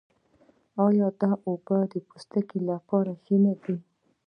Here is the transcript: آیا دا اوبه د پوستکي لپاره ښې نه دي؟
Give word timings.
آیا 0.85 1.07
دا 1.21 1.31
اوبه 1.47 1.77
د 1.91 1.95
پوستکي 2.07 2.59
لپاره 2.69 3.11
ښې 3.23 3.37
نه 3.45 3.53
دي؟ 3.61 3.75